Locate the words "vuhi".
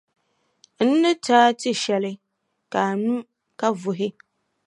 3.81-4.07